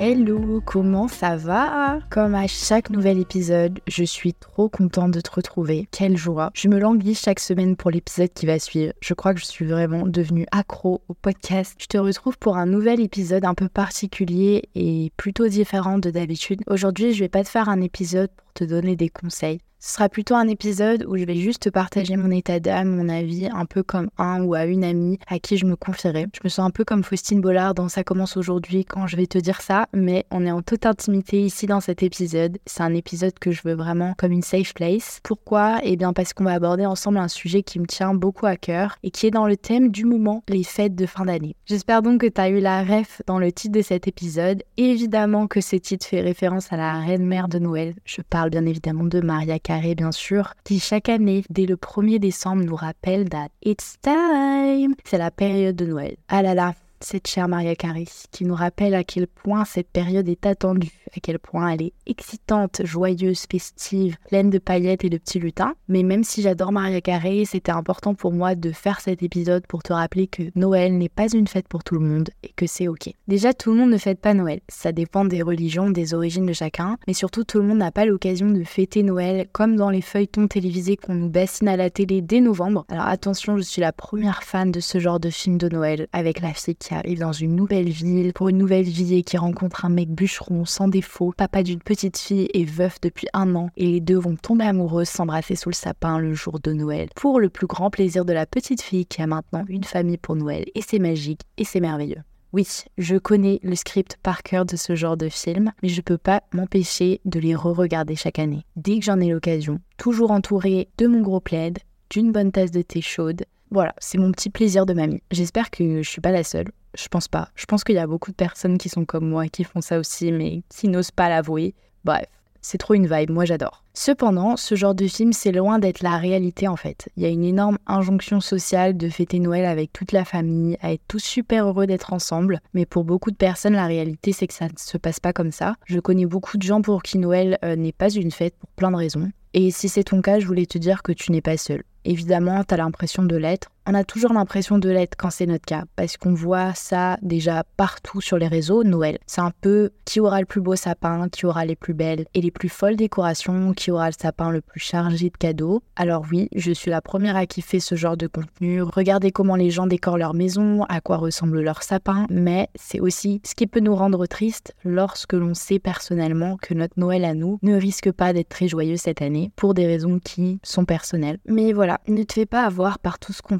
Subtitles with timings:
[0.00, 1.98] Hello, comment ça va?
[2.08, 5.88] Comme à chaque nouvel épisode, je suis trop contente de te retrouver.
[5.90, 6.52] Quelle joie.
[6.54, 8.92] Je me languis chaque semaine pour l'épisode qui va suivre.
[9.00, 11.74] Je crois que je suis vraiment devenue accro au podcast.
[11.80, 16.62] Je te retrouve pour un nouvel épisode un peu particulier et plutôt différent de d'habitude.
[16.68, 19.58] Aujourd'hui, je vais pas te faire un épisode pour te donner des conseils.
[19.80, 23.08] Ce sera plutôt un épisode où je vais juste te partager mon état d'âme, mon
[23.08, 26.26] avis, un peu comme un ou à une amie à qui je me confierai.
[26.34, 29.28] Je me sens un peu comme Faustine Bollard dans Ça commence aujourd'hui quand je vais
[29.28, 32.58] te dire ça, mais on est en toute intimité ici dans cet épisode.
[32.66, 35.20] C'est un épisode que je veux vraiment comme une safe place.
[35.22, 35.78] Pourquoi?
[35.84, 38.96] Eh bien parce qu'on va aborder ensemble un sujet qui me tient beaucoup à cœur
[39.04, 41.54] et qui est dans le thème du moment, les fêtes de fin d'année.
[41.66, 44.64] J'espère donc que tu as eu la ref dans le titre de cet épisode.
[44.76, 47.94] Évidemment que ce titre fait référence à la reine mère de Noël.
[48.04, 52.18] Je parle bien évidemment de Maria Carré, bien sûr, qui chaque année, dès le 1er
[52.18, 54.96] décembre, nous rappelle that it's time.
[55.04, 56.16] C'est la période de Noël.
[56.28, 60.28] Ah là là, cette chère Maria Carey, qui nous rappelle à quel point cette période
[60.28, 65.18] est attendue, à quel point elle est excitante, joyeuse, festive, pleine de paillettes et de
[65.18, 65.74] petits lutins.
[65.88, 69.82] Mais même si j'adore Maria Carey, c'était important pour moi de faire cet épisode pour
[69.82, 72.88] te rappeler que Noël n'est pas une fête pour tout le monde et que c'est
[72.88, 73.10] ok.
[73.26, 74.60] Déjà, tout le monde ne fête pas Noël.
[74.68, 78.04] Ça dépend des religions, des origines de chacun, mais surtout tout le monde n'a pas
[78.04, 82.22] l'occasion de fêter Noël comme dans les feuilletons télévisés qu'on nous bassine à la télé
[82.22, 82.84] dès novembre.
[82.88, 86.40] Alors attention, je suis la première fan de ce genre de film de Noël avec
[86.40, 89.88] la fille arrive dans une nouvelle ville pour une nouvelle vie et qui rencontre un
[89.88, 94.00] mec bûcheron sans défaut, papa d'une petite fille et veuf depuis un an, et les
[94.00, 97.66] deux vont tomber amoureux, s'embrasser sous le sapin le jour de Noël, pour le plus
[97.66, 100.98] grand plaisir de la petite fille qui a maintenant une famille pour Noël, et c'est
[100.98, 102.22] magique, et c'est merveilleux.
[102.54, 102.66] Oui,
[102.96, 106.42] je connais le script par cœur de ce genre de film, mais je peux pas
[106.54, 108.64] m'empêcher de les re-regarder chaque année.
[108.74, 111.78] Dès que j'en ai l'occasion, toujours entouré de mon gros plaid,
[112.08, 113.44] d'une bonne tasse de thé chaude.
[113.70, 115.22] Voilà, c'est mon petit plaisir de mamie.
[115.30, 116.70] J'espère que je suis pas la seule.
[116.94, 117.48] Je pense pas.
[117.54, 119.98] Je pense qu'il y a beaucoup de personnes qui sont comme moi, qui font ça
[119.98, 121.74] aussi, mais qui n'osent pas l'avouer.
[122.04, 122.26] Bref,
[122.60, 123.84] c'est trop une vibe, moi j'adore.
[123.94, 127.08] Cependant, ce genre de film, c'est loin d'être la réalité en fait.
[127.16, 130.92] Il y a une énorme injonction sociale de fêter Noël avec toute la famille, à
[130.92, 132.60] être tous super heureux d'être ensemble.
[132.74, 135.52] Mais pour beaucoup de personnes, la réalité, c'est que ça ne se passe pas comme
[135.52, 135.76] ça.
[135.84, 138.90] Je connais beaucoup de gens pour qui Noël euh, n'est pas une fête pour plein
[138.90, 139.30] de raisons.
[139.54, 141.82] Et si c'est ton cas, je voulais te dire que tu n'es pas seul.
[142.08, 143.70] Évidemment, tu as l'impression de l'être.
[143.90, 147.64] On a toujours l'impression de l'être quand c'est notre cas, parce qu'on voit ça déjà
[147.78, 149.16] partout sur les réseaux, Noël.
[149.26, 152.42] C'est un peu qui aura le plus beau sapin, qui aura les plus belles et
[152.42, 155.80] les plus folles décorations, qui aura le sapin le plus chargé de cadeaux.
[155.96, 158.82] Alors oui, je suis la première à kiffer ce genre de contenu.
[158.82, 163.40] Regardez comment les gens décorent leur maison, à quoi ressemble leur sapin, mais c'est aussi
[163.42, 167.58] ce qui peut nous rendre tristes lorsque l'on sait personnellement que notre Noël à nous
[167.62, 171.38] ne risque pas d'être très joyeux cette année pour des raisons qui sont personnelles.
[171.46, 173.58] Mais voilà, ne te fais pas avoir par tout ce qu'on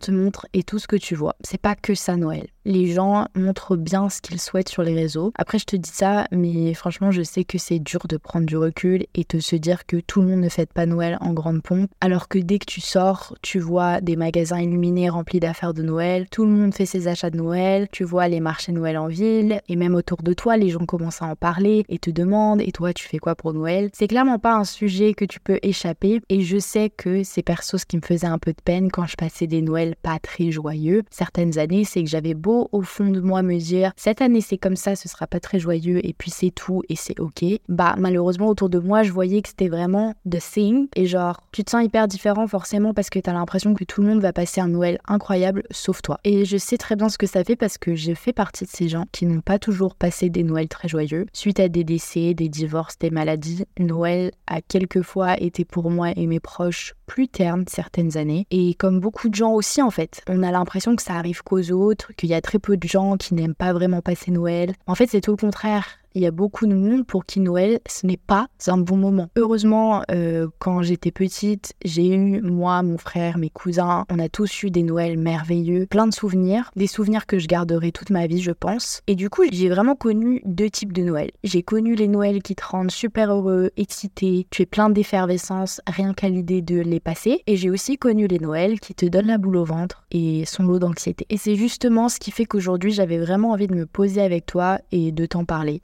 [0.53, 1.35] et tout ce que tu vois.
[1.41, 2.49] C'est pas que ça Noël.
[2.71, 5.33] Les gens montrent bien ce qu'ils souhaitent sur les réseaux.
[5.37, 8.59] Après, je te dis ça, mais franchement, je sais que c'est dur de prendre du
[8.59, 11.63] recul et de se dire que tout le monde ne fête pas Noël en grande
[11.63, 15.83] pompe, alors que dès que tu sors, tu vois des magasins illuminés remplis d'affaires de
[15.83, 19.07] Noël, tout le monde fait ses achats de Noël, tu vois les marchés Noël en
[19.07, 22.61] ville, et même autour de toi, les gens commencent à en parler et te demandent,
[22.61, 23.89] et toi, tu fais quoi pour Noël?
[23.95, 27.79] C'est clairement pas un sujet que tu peux échapper, et je sais que c'est perso
[27.79, 30.51] ce qui me faisait un peu de peine quand je passais des Noëls pas très
[30.51, 31.05] joyeux.
[31.09, 34.59] Certaines années, c'est que j'avais beau au fond de moi me dire cette année c'est
[34.59, 37.45] comme ça, ce sera pas très joyeux et puis c'est tout et c'est ok.
[37.69, 41.65] Bah malheureusement autour de moi je voyais que c'était vraiment the thing et genre tu
[41.65, 44.61] te sens hyper différent forcément parce que t'as l'impression que tout le monde va passer
[44.61, 46.19] un Noël incroyable sauf toi.
[46.25, 48.71] Et je sais très bien ce que ça fait parce que j'ai fait partie de
[48.71, 51.27] ces gens qui n'ont pas toujours passé des Noëls très joyeux.
[51.33, 56.27] Suite à des décès, des divorces, des maladies, Noël a quelquefois été pour moi et
[56.27, 58.47] mes proches plus terne certaines années.
[58.53, 61.73] Et comme beaucoup de gens aussi en fait, on a l'impression que ça arrive qu'aux
[61.73, 64.75] autres, qu'il y a très peu de gens qui n'aiment pas vraiment passer Noël.
[64.87, 67.79] En fait, c'est tout le contraire il y a beaucoup de monde pour qui Noël,
[67.89, 69.29] ce n'est pas un bon moment.
[69.37, 74.65] Heureusement, euh, quand j'étais petite, j'ai eu, moi, mon frère, mes cousins, on a tous
[74.65, 78.43] eu des Noëls merveilleux, plein de souvenirs, des souvenirs que je garderai toute ma vie,
[78.43, 79.01] je pense.
[79.07, 81.31] Et du coup, j'ai vraiment connu deux types de Noël.
[81.45, 86.15] J'ai connu les Noëls qui te rendent super heureux, excité, tu es plein d'effervescence rien
[86.15, 87.43] qu'à l'idée de les passer.
[87.47, 90.65] Et j'ai aussi connu les Noëls qui te donnent la boule au ventre et sont
[90.65, 91.27] l'eau d'anxiété.
[91.31, 94.81] Et c'est justement ce qui fait qu'aujourd'hui, j'avais vraiment envie de me poser avec toi
[94.91, 95.81] et de t'en parler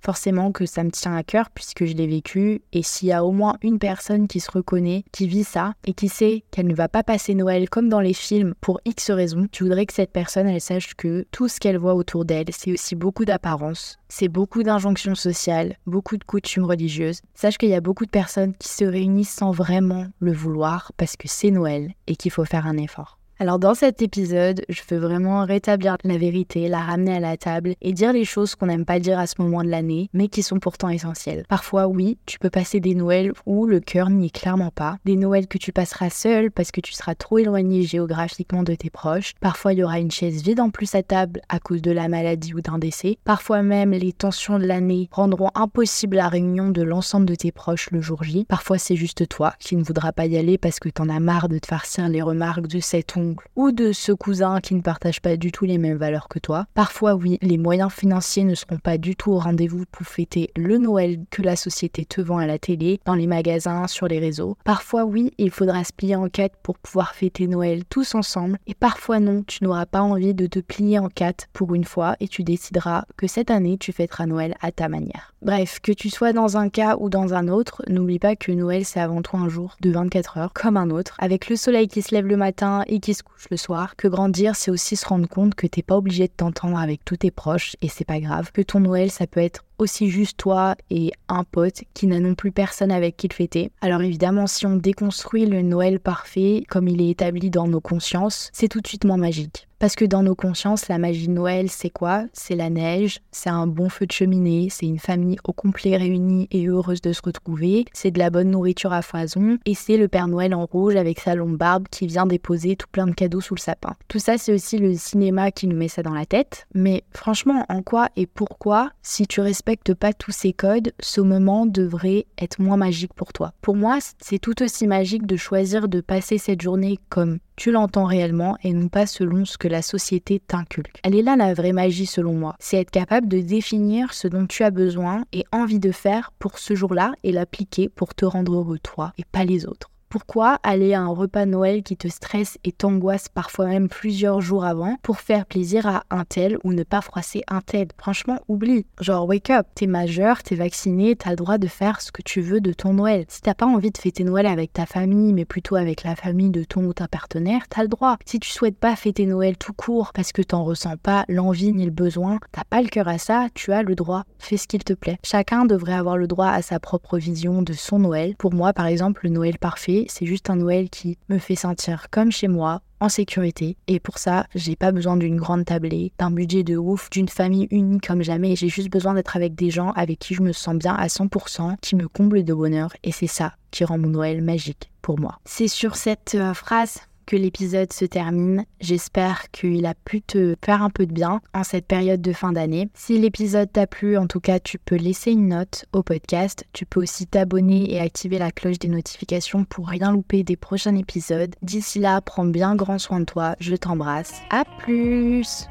[0.52, 2.62] que ça me tient à cœur puisque je l'ai vécu.
[2.72, 5.92] Et s'il y a au moins une personne qui se reconnaît, qui vit ça et
[5.92, 9.46] qui sait qu'elle ne va pas passer Noël comme dans les films pour X raisons,
[9.52, 12.94] tu voudrais que cette personne, sache que tout ce qu'elle voit autour d'elle, c'est aussi
[12.94, 17.20] beaucoup d'apparence, c'est beaucoup d'injonctions sociales, beaucoup de coutumes religieuses.
[17.34, 21.16] Sache qu'il y a beaucoup de personnes qui se réunissent sans vraiment le vouloir parce
[21.16, 23.18] que c'est Noël et qu'il faut faire un effort.
[23.40, 27.74] Alors dans cet épisode, je veux vraiment rétablir la vérité, la ramener à la table
[27.82, 30.44] et dire les choses qu'on n'aime pas dire à ce moment de l'année, mais qui
[30.44, 31.42] sont pourtant essentielles.
[31.48, 34.98] Parfois, oui, tu peux passer des Noëls où le cœur n'y est clairement pas.
[35.04, 38.88] Des Noëls que tu passeras seul parce que tu seras trop éloigné géographiquement de tes
[38.88, 39.34] proches.
[39.40, 42.06] Parfois, il y aura une chaise vide en plus à table à cause de la
[42.06, 43.18] maladie ou d'un décès.
[43.24, 47.90] Parfois même, les tensions de l'année rendront impossible la réunion de l'ensemble de tes proches
[47.90, 48.44] le jour J.
[48.48, 51.48] Parfois, c'est juste toi qui ne voudras pas y aller parce que t'en as marre
[51.48, 53.16] de te farcir les remarques de cet
[53.56, 56.66] ou de ce cousin qui ne partage pas du tout les mêmes valeurs que toi.
[56.74, 60.78] Parfois, oui, les moyens financiers ne seront pas du tout au rendez-vous pour fêter le
[60.78, 64.56] Noël que la société te vend à la télé, dans les magasins, sur les réseaux.
[64.64, 68.58] Parfois, oui, il faudra se plier en quatre pour pouvoir fêter Noël tous ensemble.
[68.66, 72.16] Et parfois, non, tu n'auras pas envie de te plier en quatre pour une fois
[72.20, 75.34] et tu décideras que cette année, tu fêteras Noël à ta manière.
[75.42, 78.84] Bref, que tu sois dans un cas ou dans un autre, n'oublie pas que Noël,
[78.84, 82.02] c'est avant tout un jour de 24 heures, comme un autre, avec le soleil qui
[82.02, 83.96] se lève le matin et qui couche le soir.
[83.96, 87.18] Que grandir, c'est aussi se rendre compte que t'es pas obligé de t'entendre avec tous
[87.18, 88.52] tes proches et c'est pas grave.
[88.52, 92.34] Que ton Noël, ça peut être aussi juste toi et un pote qui n'a non
[92.34, 93.70] plus personne avec qui le fêter.
[93.80, 98.50] Alors évidemment, si on déconstruit le Noël parfait comme il est établi dans nos consciences,
[98.52, 99.68] c'est tout de suite moins magique.
[99.84, 102.24] Parce que dans nos consciences, la magie de Noël, c'est quoi?
[102.32, 106.48] C'est la neige, c'est un bon feu de cheminée, c'est une famille au complet réunie
[106.52, 110.08] et heureuse de se retrouver, c'est de la bonne nourriture à foison, et c'est le
[110.08, 113.42] Père Noël en rouge avec sa longue barbe qui vient déposer tout plein de cadeaux
[113.42, 113.94] sous le sapin.
[114.08, 116.66] Tout ça, c'est aussi le cinéma qui nous met ça dans la tête.
[116.74, 121.66] Mais franchement, en quoi et pourquoi, si tu respectes pas tous ces codes, ce moment
[121.66, 123.52] devrait être moins magique pour toi?
[123.60, 128.04] Pour moi, c'est tout aussi magique de choisir de passer cette journée comme tu l'entends
[128.04, 131.00] réellement et non pas selon ce que la société t'inculque.
[131.02, 132.54] Elle est là la vraie magie selon moi.
[132.58, 136.58] C'est être capable de définir ce dont tu as besoin et envie de faire pour
[136.58, 139.90] ce jour-là et l'appliquer pour te rendre heureux toi et pas les autres.
[140.14, 144.64] Pourquoi aller à un repas Noël qui te stresse et t'angoisse parfois même plusieurs jours
[144.64, 147.88] avant pour faire plaisir à un tel ou ne pas froisser un tel?
[147.98, 148.86] Franchement, oublie.
[149.00, 152.42] Genre, wake up, t'es majeur, t'es vacciné, t'as le droit de faire ce que tu
[152.42, 153.24] veux de ton Noël.
[153.26, 156.50] Si t'as pas envie de fêter Noël avec ta famille, mais plutôt avec la famille
[156.50, 158.16] de ton ou ta partenaire, t'as le droit.
[158.24, 161.86] Si tu souhaites pas fêter Noël tout court parce que t'en ressens pas l'envie ni
[161.86, 164.22] le besoin, t'as pas le cœur à ça, tu as le droit.
[164.38, 165.18] Fais ce qu'il te plaît.
[165.24, 168.36] Chacun devrait avoir le droit à sa propre vision de son Noël.
[168.38, 172.06] Pour moi, par exemple, le Noël parfait, c'est juste un Noël qui me fait sentir
[172.10, 173.76] comme chez moi, en sécurité.
[173.86, 177.68] Et pour ça, j'ai pas besoin d'une grande tablée, d'un budget de ouf, d'une famille
[177.70, 178.56] unie comme jamais.
[178.56, 181.76] J'ai juste besoin d'être avec des gens avec qui je me sens bien à 100%,
[181.80, 182.92] qui me comblent de bonheur.
[183.02, 185.38] Et c'est ça qui rend mon Noël magique pour moi.
[185.44, 188.64] C'est sur cette euh, phrase que l'épisode se termine.
[188.80, 192.52] J'espère qu'il a pu te faire un peu de bien en cette période de fin
[192.52, 192.88] d'année.
[192.94, 196.64] Si l'épisode t'a plu, en tout cas, tu peux laisser une note au podcast.
[196.72, 200.96] Tu peux aussi t'abonner et activer la cloche des notifications pour rien louper des prochains
[200.96, 201.54] épisodes.
[201.62, 203.56] D'ici là, prends bien grand soin de toi.
[203.60, 204.34] Je t'embrasse.
[204.50, 205.66] À plus!